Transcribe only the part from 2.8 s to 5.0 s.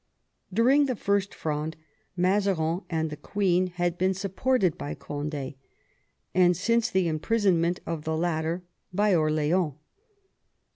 and the queen had been supported by